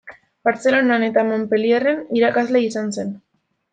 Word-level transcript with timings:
Bartzelonan 0.47 1.05
eta 1.07 1.25
Montpellierren 1.27 1.99
irakasle 2.21 2.63
izan 2.71 2.91
zen. 2.97 3.13